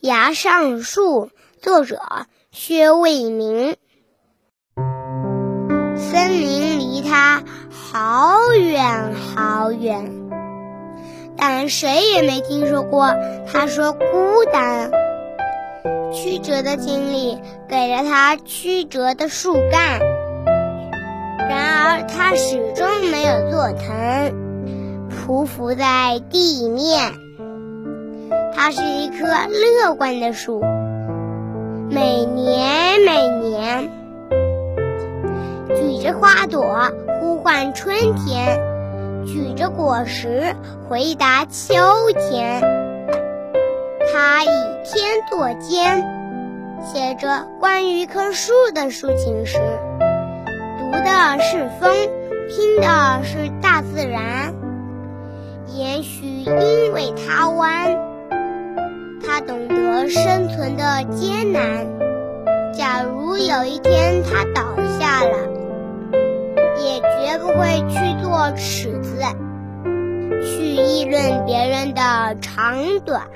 [0.00, 1.28] 崖上树，
[1.60, 2.00] 作者
[2.50, 3.76] 薛卫民。
[5.94, 10.10] 森林离他好远好远，
[11.36, 13.14] 但谁也没听说过
[13.46, 14.06] 他说孤
[14.50, 14.90] 单。
[16.10, 17.38] 曲折的经历
[17.68, 20.00] 给了他曲折的树干，
[21.36, 27.12] 然而他始终没有做疼，匍匐在地面。
[28.62, 30.62] 它是一棵乐观的树，
[31.88, 33.88] 每年每年
[35.68, 38.60] 举着花朵呼唤春天，
[39.24, 40.54] 举着果实
[40.86, 41.74] 回答秋
[42.12, 42.60] 天。
[44.12, 44.48] 它以
[44.84, 46.04] 天作笺，
[46.84, 49.58] 写着关于一棵树的抒情诗，
[50.78, 51.90] 读的是风，
[52.50, 54.52] 听的是大自然。
[55.74, 57.39] 也许因为它。
[59.40, 61.86] 懂得生存的艰难。
[62.72, 65.36] 假如有一天他倒下了，
[66.78, 69.22] 也绝不会去做尺子，
[70.42, 73.28] 去议论别人的长短。